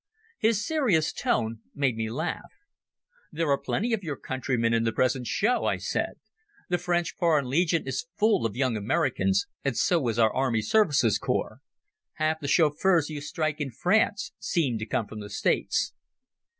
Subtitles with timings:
[0.39, 2.49] His serious tone made me laugh.
[3.31, 6.13] "There are plenty of your countrymen in the present show," I said.
[6.69, 11.19] "The French Foreign Legion is full of young Americans, and so is our Army Service
[11.19, 11.59] Corps.
[12.13, 15.93] Half the chauffeurs you strike in France seem to come from the States."